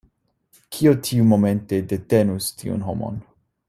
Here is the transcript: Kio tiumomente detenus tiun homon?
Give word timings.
Kio 0.77 0.93
tiumomente 1.09 1.81
detenus 1.93 2.53
tiun 2.63 2.87
homon? 2.91 3.25